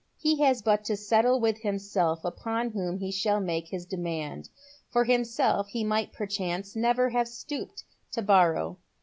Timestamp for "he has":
0.17-0.63